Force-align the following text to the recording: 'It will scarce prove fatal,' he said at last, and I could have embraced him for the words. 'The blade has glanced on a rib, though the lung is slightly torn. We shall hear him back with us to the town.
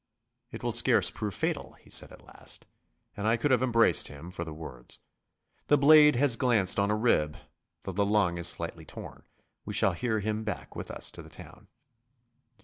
'It 0.49 0.63
will 0.63 0.71
scarce 0.71 1.11
prove 1.11 1.35
fatal,' 1.35 1.73
he 1.73 1.89
said 1.91 2.11
at 2.11 2.25
last, 2.25 2.65
and 3.15 3.27
I 3.27 3.37
could 3.37 3.51
have 3.51 3.61
embraced 3.61 4.07
him 4.07 4.31
for 4.31 4.43
the 4.43 4.51
words. 4.51 4.97
'The 5.67 5.77
blade 5.77 6.15
has 6.15 6.37
glanced 6.37 6.79
on 6.79 6.89
a 6.89 6.95
rib, 6.95 7.37
though 7.83 7.91
the 7.91 8.03
lung 8.03 8.39
is 8.39 8.47
slightly 8.47 8.83
torn. 8.83 9.21
We 9.63 9.73
shall 9.75 9.93
hear 9.93 10.19
him 10.19 10.43
back 10.43 10.75
with 10.75 10.89
us 10.89 11.11
to 11.11 11.21
the 11.21 11.29
town. 11.29 11.67